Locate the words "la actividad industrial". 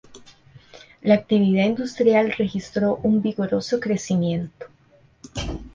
1.03-2.31